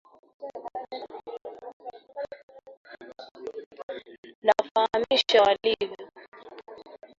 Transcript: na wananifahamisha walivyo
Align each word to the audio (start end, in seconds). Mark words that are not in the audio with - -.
na 4.45 4.53
wananifahamisha 4.53 5.41
walivyo 5.41 6.07